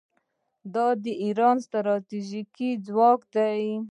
[0.73, 3.59] دا د ایران ستراتیژیک ځواک دی.